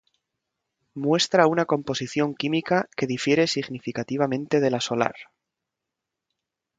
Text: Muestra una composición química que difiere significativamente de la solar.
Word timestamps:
Muestra 0.95 1.45
una 1.45 1.65
composición 1.65 2.33
química 2.33 2.89
que 2.97 3.05
difiere 3.05 3.45
significativamente 3.45 4.59
de 4.59 4.71
la 4.71 4.81
solar. 4.81 5.13